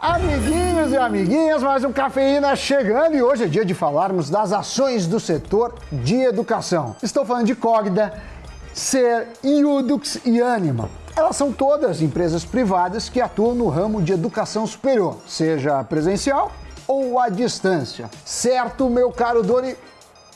[0.00, 5.08] Amiguinhos e amiguinhas, mais um Cafeína chegando e hoje é dia de falarmos das ações
[5.08, 6.94] do setor de educação.
[7.02, 8.12] Estou falando de Cogda,
[8.72, 10.88] Ser, Iudux e Anima.
[11.16, 16.52] Elas são todas empresas privadas que atuam no ramo de educação superior, seja presencial
[16.86, 18.08] ou à distância.
[18.24, 19.74] Certo, meu caro Doni?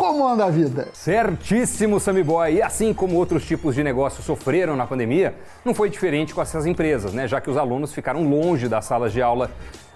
[0.03, 0.89] Como anda a vida?
[0.93, 2.55] Certíssimo, Sammy Boy.
[2.55, 5.33] E assim como outros tipos de negócios sofreram na pandemia,
[5.65, 7.29] não foi diferente com essas empresas, né?
[7.29, 9.49] Já que os alunos ficaram longe das salas de aula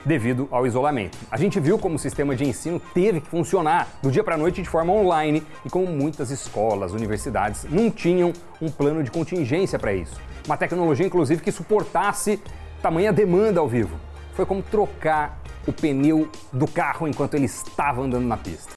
[0.04, 1.18] devido ao isolamento.
[1.28, 4.38] A gente viu como o sistema de ensino teve que funcionar do dia para a
[4.38, 9.76] noite de forma online e como muitas escolas, universidades não tinham um plano de contingência
[9.76, 10.20] para isso.
[10.46, 12.40] Uma tecnologia, inclusive, que suportasse
[12.80, 13.98] tamanha demanda ao vivo.
[14.34, 18.76] Foi como trocar o pneu do carro enquanto ele estava andando na pista.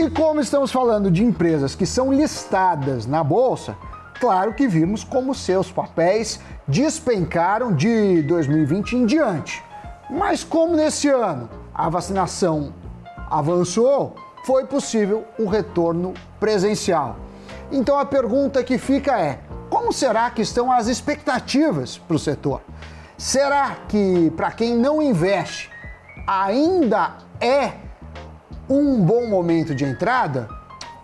[0.00, 3.76] E como estamos falando de empresas que são listadas na bolsa,
[4.18, 9.62] claro que vimos como seus papéis despencaram de 2020 em diante.
[10.08, 12.72] Mas como nesse ano a vacinação
[13.28, 17.16] avançou, foi possível o retorno presencial.
[17.70, 22.62] Então a pergunta que fica é: como será que estão as expectativas para o setor?
[23.18, 25.70] Será que para quem não investe
[26.26, 27.89] ainda é
[28.70, 30.48] um bom momento de entrada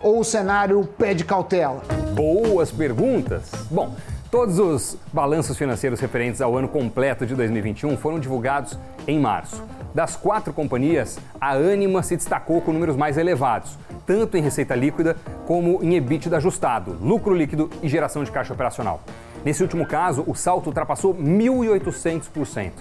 [0.01, 1.81] ou o cenário pede cautela?
[2.13, 3.51] Boas perguntas.
[3.69, 3.93] Bom,
[4.31, 9.61] todos os balanços financeiros referentes ao ano completo de 2021 foram divulgados em março.
[9.93, 15.17] Das quatro companhias, a Anima se destacou com números mais elevados, tanto em receita líquida
[15.45, 19.01] como em EBITDA ajustado, lucro líquido e geração de caixa operacional.
[19.43, 22.71] Nesse último caso, o salto ultrapassou 1.800%.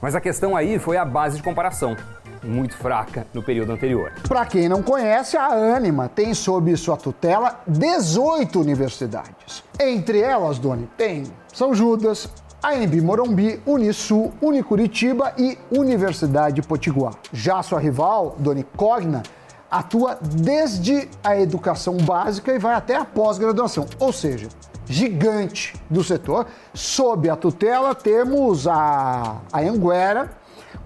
[0.00, 1.96] Mas a questão aí foi a base de comparação
[2.42, 4.12] muito fraca no período anterior.
[4.28, 9.62] Para quem não conhece, a Anima tem sob sua tutela 18 universidades.
[9.78, 12.28] Entre elas, Doni, tem São Judas,
[12.62, 17.14] AMB Morumbi, Unisul, Unicuritiba e Universidade Potiguar.
[17.32, 19.22] Já sua rival, Doni Cogna,
[19.70, 24.48] atua desde a educação básica e vai até a pós-graduação, ou seja,
[24.84, 26.46] gigante do setor.
[26.74, 30.32] Sob a tutela temos a, a Anguera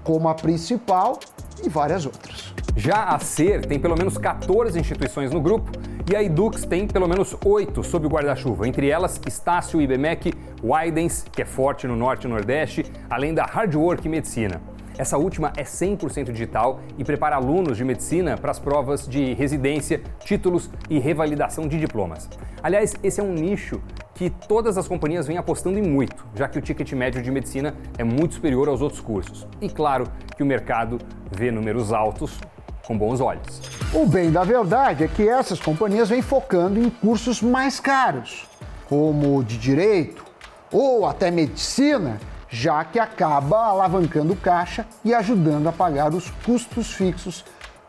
[0.04, 1.18] como a principal
[1.64, 2.54] e várias outras.
[2.76, 5.70] Já a SER tem pelo menos 14 instituições no grupo
[6.10, 11.24] e a Edux tem pelo menos 8 sob o guarda-chuva, entre elas Estácio, IBMEC, Widens,
[11.32, 14.60] que é forte no Norte e Nordeste, além da Hardwork Medicina.
[14.96, 20.00] Essa última é 100% digital e prepara alunos de medicina para as provas de residência,
[20.24, 22.28] títulos e revalidação de diplomas.
[22.62, 23.80] Aliás, esse é um nicho
[24.14, 27.74] que todas as companhias vêm apostando em muito, já que o ticket médio de medicina
[27.98, 29.46] é muito superior aos outros cursos.
[29.60, 30.98] E claro que o mercado
[31.30, 32.38] vê números altos
[32.86, 33.60] com bons olhos.
[33.92, 38.46] O bem da verdade é que essas companhias vêm focando em cursos mais caros,
[38.88, 40.24] como de direito
[40.70, 47.44] ou até medicina, já que acaba alavancando caixa e ajudando a pagar os custos fixos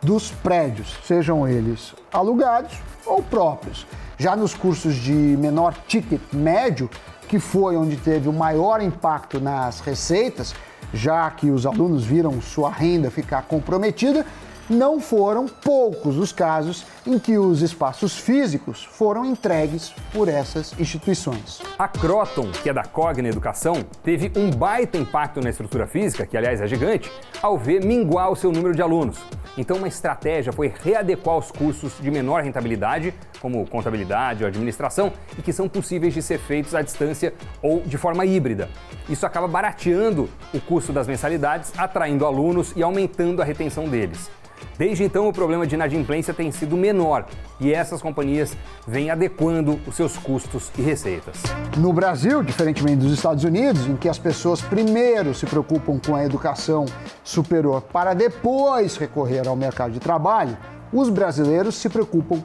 [0.06, 3.88] dos prédios, sejam eles alugados ou próprios.
[4.18, 6.90] Já nos cursos de menor ticket médio,
[7.28, 10.54] que foi onde teve o maior impacto nas receitas,
[10.94, 14.26] já que os alunos viram sua renda ficar comprometida,
[14.70, 21.62] não foram poucos os casos em que os espaços físicos foram entregues por essas instituições.
[21.78, 26.36] A Croton, que é da Cogna Educação, teve um baita impacto na estrutura física, que
[26.36, 27.12] aliás é gigante,
[27.42, 29.18] ao ver minguar o seu número de alunos.
[29.58, 35.42] Então, uma estratégia foi readequar os cursos de menor rentabilidade, como contabilidade ou administração, e
[35.42, 38.68] que são possíveis de ser feitos à distância ou de forma híbrida.
[39.08, 44.30] Isso acaba barateando o custo das mensalidades, atraindo alunos e aumentando a retenção deles.
[44.78, 47.26] Desde então, o problema de inadimplência tem sido menor
[47.60, 48.56] e essas companhias
[48.86, 51.42] vêm adequando os seus custos e receitas.
[51.78, 56.26] No Brasil, diferentemente dos Estados Unidos, em que as pessoas primeiro se preocupam com a
[56.26, 56.86] educação
[57.24, 60.58] superior para depois recorrer ao mercado de trabalho,
[60.92, 62.44] os brasileiros se preocupam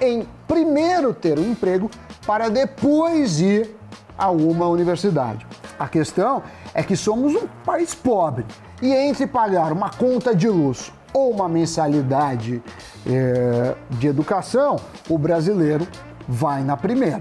[0.00, 1.90] em primeiro ter um emprego
[2.26, 3.74] para depois ir
[4.16, 5.46] a uma universidade.
[5.78, 6.42] A questão
[6.74, 8.44] é que somos um país pobre
[8.82, 12.62] e entre pagar uma conta de luz ou uma mensalidade
[13.06, 14.76] é, de educação,
[15.08, 15.86] o brasileiro
[16.28, 17.20] vai na primeira.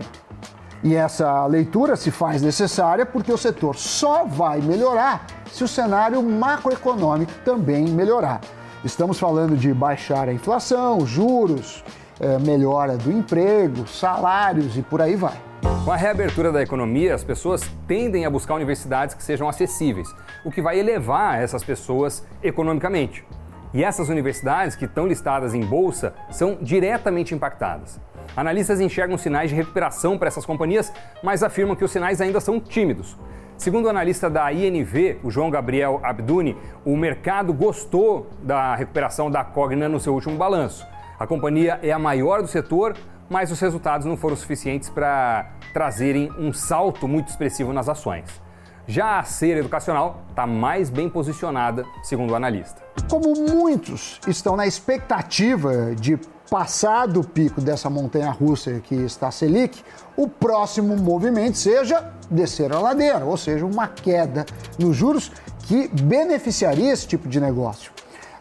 [0.84, 6.22] E essa leitura se faz necessária porque o setor só vai melhorar se o cenário
[6.24, 8.40] macroeconômico também melhorar.
[8.84, 11.84] Estamos falando de baixar a inflação, juros,
[12.20, 15.38] é, melhora do emprego, salários e por aí vai.
[15.84, 20.08] Com a reabertura da economia, as pessoas tendem a buscar universidades que sejam acessíveis,
[20.46, 23.26] o que vai elevar essas pessoas economicamente.
[23.74, 28.00] E essas universidades que estão listadas em bolsa são diretamente impactadas.
[28.36, 32.60] Analistas enxergam sinais de recuperação para essas companhias, mas afirmam que os sinais ainda são
[32.60, 33.18] tímidos.
[33.58, 39.44] Segundo o analista da INV, o João Gabriel Abduni, o mercado gostou da recuperação da
[39.44, 40.88] Cogna no seu último balanço.
[41.20, 42.96] A companhia é a maior do setor,
[43.30, 48.42] mas os resultados não foram suficientes para trazerem um salto muito expressivo nas ações.
[48.90, 52.82] Já a Ser Educacional está mais bem posicionada, segundo o analista.
[53.08, 56.18] Como muitos estão na expectativa de
[56.50, 59.84] passar do pico dessa montanha russa que está a Selic,
[60.18, 64.44] o próximo movimento seja descer a ladeira, ou seja, uma queda
[64.80, 65.32] nos juros
[65.68, 67.92] que beneficiaria esse tipo de negócio.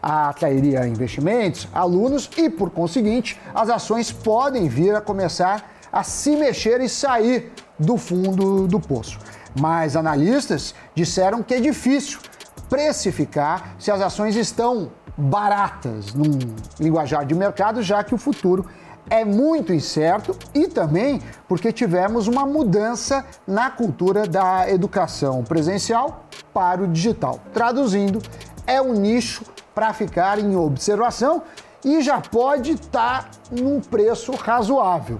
[0.01, 6.81] Atrairia investimentos, alunos e, por conseguinte, as ações podem vir a começar a se mexer
[6.81, 9.19] e sair do fundo do poço.
[9.59, 12.19] Mas analistas disseram que é difícil
[12.69, 16.37] precificar se as ações estão baratas num
[16.79, 18.65] linguajar de mercado, já que o futuro
[19.09, 26.83] é muito incerto e também porque tivemos uma mudança na cultura da educação presencial para
[26.83, 27.39] o digital.
[27.53, 28.21] Traduzindo,
[28.67, 29.43] é um nicho
[29.73, 31.41] para ficar em observação
[31.83, 35.19] e já pode estar tá num preço razoável.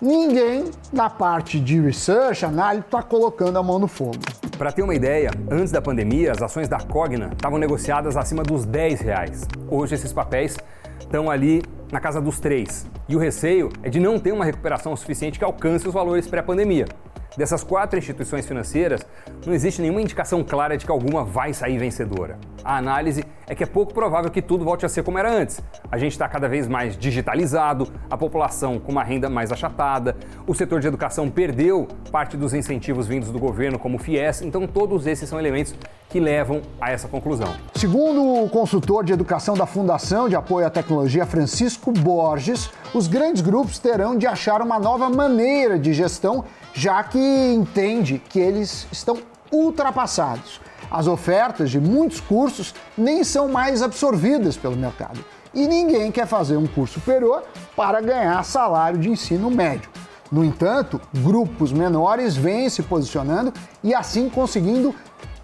[0.00, 4.18] Ninguém na parte de research, análise, está colocando a mão no fogo.
[4.56, 8.64] Para ter uma ideia, antes da pandemia, as ações da Cogna estavam negociadas acima dos
[8.64, 9.48] 10 reais.
[9.68, 10.56] Hoje esses papéis
[11.00, 12.86] estão ali na casa dos 3.
[13.08, 16.86] E o receio é de não ter uma recuperação suficiente que alcance os valores pré-pandemia.
[17.36, 19.06] Dessas quatro instituições financeiras,
[19.46, 22.38] não existe nenhuma indicação clara de que alguma vai sair vencedora.
[22.64, 25.60] A análise é que é pouco provável que tudo volte a ser como era antes.
[25.90, 30.16] A gente está cada vez mais digitalizado, a população com uma renda mais achatada,
[30.46, 34.66] o setor de educação perdeu parte dos incentivos vindos do governo, como o FIES, então
[34.66, 35.74] todos esses são elementos
[36.08, 37.54] que levam a essa conclusão.
[37.74, 43.42] Segundo o consultor de educação da Fundação de Apoio à Tecnologia, Francisco Borges, os grandes
[43.42, 49.18] grupos terão de achar uma nova maneira de gestão, já que entende que eles estão
[49.52, 50.60] ultrapassados.
[50.90, 55.22] As ofertas de muitos cursos nem são mais absorvidas pelo mercado.
[55.52, 57.42] E ninguém quer fazer um curso superior
[57.76, 59.90] para ganhar salário de ensino médio.
[60.30, 63.52] No entanto, grupos menores vêm se posicionando
[63.82, 64.94] e assim conseguindo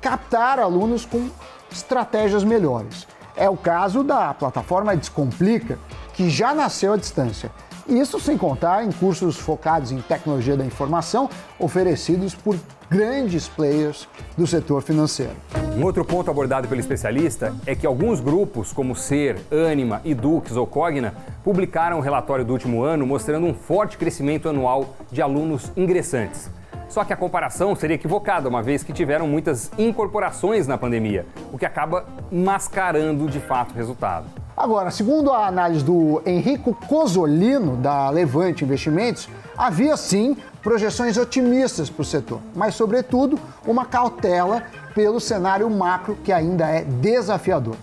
[0.04, 1.30] captar alunos com
[1.72, 3.06] estratégias melhores.
[3.34, 5.78] É o caso da plataforma Descomplica,
[6.12, 7.50] que já nasceu à distância.
[7.88, 12.54] Isso sem contar em cursos focados em tecnologia da informação oferecidos por
[12.90, 14.06] grandes players
[14.36, 15.32] do setor financeiro.
[15.74, 19.40] Um outro ponto abordado pelo especialista é que alguns grupos, como Ser,
[19.70, 24.96] Anima, Edux ou Cogna, publicaram um relatório do último ano mostrando um forte crescimento anual
[25.10, 26.50] de alunos ingressantes.
[26.88, 31.58] Só que a comparação seria equivocada, uma vez que tiveram muitas incorporações na pandemia, o
[31.58, 34.26] que acaba mascarando de fato o resultado.
[34.56, 42.02] Agora, segundo a análise do Henrico Cosolino, da Levante Investimentos, havia sim projeções otimistas para
[42.02, 44.62] o setor, mas, sobretudo, uma cautela
[44.94, 47.74] pelo cenário macro que ainda é desafiador.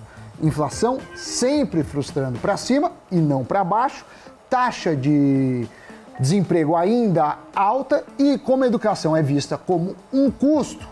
[0.42, 4.06] Inflação sempre frustrando para cima e não para baixo,
[4.50, 5.68] taxa de
[6.22, 10.88] desemprego ainda alta e como a educação é vista como um custo,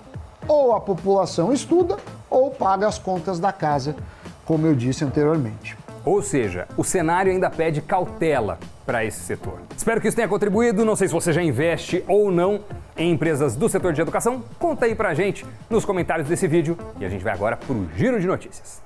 [0.47, 1.97] ou a população estuda
[2.29, 3.95] ou paga as contas da casa,
[4.43, 5.77] como eu disse anteriormente.
[6.03, 9.59] Ou seja, o cenário ainda pede cautela para esse setor.
[9.77, 10.83] Espero que isso tenha contribuído.
[10.83, 12.61] Não sei se você já investe ou não
[12.97, 14.43] em empresas do setor de educação.
[14.57, 17.87] Conta aí pra gente nos comentários desse vídeo e a gente vai agora para o
[17.95, 18.81] giro de notícias.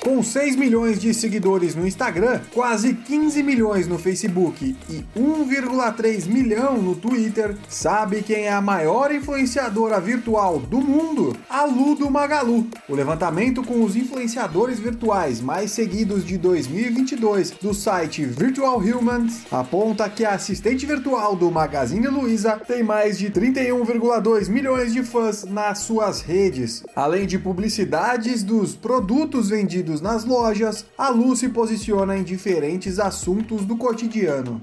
[0.00, 6.80] Com 6 milhões de seguidores no Instagram, quase 15 milhões no Facebook e 1,3 milhão
[6.80, 11.36] no Twitter, sabe quem é a maior influenciadora virtual do mundo?
[11.50, 12.68] A Lu do Magalu.
[12.88, 20.08] O levantamento com os influenciadores virtuais mais seguidos de 2022 do site Virtual Humans aponta
[20.08, 25.80] que a assistente virtual do Magazine Luiza tem mais de 31,2 milhões de fãs nas
[25.80, 32.22] suas redes, além de publicidades dos produtos vendidos nas lojas, a Lu se posiciona em
[32.22, 34.60] diferentes assuntos do cotidiano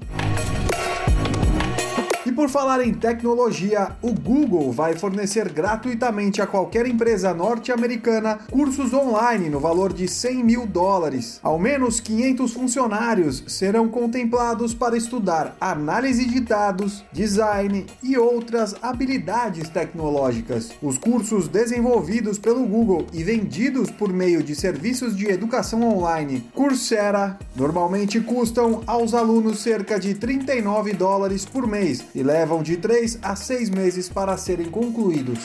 [2.32, 9.48] por falar em tecnologia, o Google vai fornecer gratuitamente a qualquer empresa norte-americana cursos online
[9.48, 11.38] no valor de 100 mil dólares.
[11.42, 19.68] Ao menos 500 funcionários serão contemplados para estudar análise de dados, design e outras habilidades
[19.68, 20.72] tecnológicas.
[20.82, 27.38] Os cursos desenvolvidos pelo Google e vendidos por meio de serviços de educação online Coursera
[27.54, 33.36] normalmente custam aos alunos cerca de 39 dólares por mês e levam de 3 a
[33.36, 35.38] 6 meses para serem concluídos.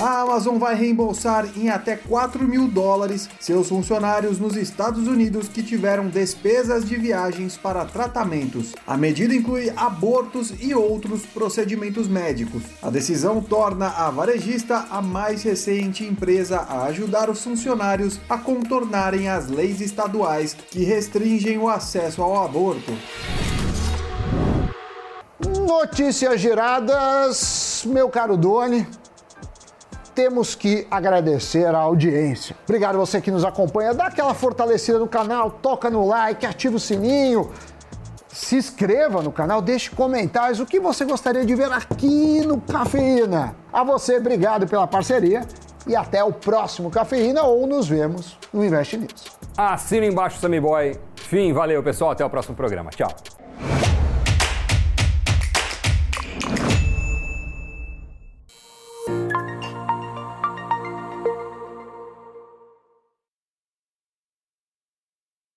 [0.00, 5.62] A Amazon vai reembolsar em até 4 mil dólares seus funcionários nos Estados Unidos que
[5.62, 8.74] tiveram despesas de viagens para tratamentos.
[8.86, 12.62] A medida inclui abortos e outros procedimentos médicos.
[12.82, 19.28] A decisão torna a varejista a mais recente empresa a ajudar os funcionários a contornarem
[19.28, 22.92] as leis estaduais que restringem o acesso ao aborto.
[25.66, 28.86] Notícias giradas, meu caro Doni.
[30.14, 32.54] Temos que agradecer a audiência.
[32.62, 33.92] Obrigado você que nos acompanha.
[33.92, 37.50] Dá aquela fortalecida no canal, toca no like, ativa o sininho.
[38.28, 43.56] Se inscreva no canal, deixe comentários o que você gostaria de ver aqui no Cafeína.
[43.72, 45.44] A você, obrigado pela parceria
[45.84, 49.24] e até o próximo Cafeína ou nos vemos no Invest News.
[49.56, 50.96] Assina embaixo, Sammy Boy.
[51.16, 52.90] Fim, valeu pessoal, até o próximo programa.
[52.90, 53.35] Tchau.